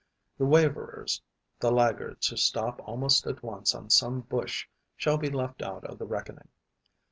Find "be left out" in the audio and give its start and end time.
5.19-5.83